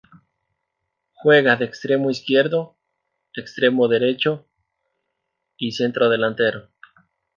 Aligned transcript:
Juega 1.13 1.57
de 1.57 1.65
extremo 1.65 2.09
izquierdo, 2.09 2.75
extremo 3.35 3.87
derecho, 3.87 4.47
y 5.57 5.73
centrodelantero. 5.73 6.69